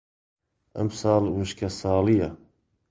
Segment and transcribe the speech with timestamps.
[0.75, 2.29] ئەم ساڵ وشکە ساڵییە.